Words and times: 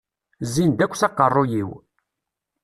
Zzin-d 0.47 0.79
akk 0.85 0.93
s 0.99 1.01
aqaṛṛuy-iw. 1.07 1.69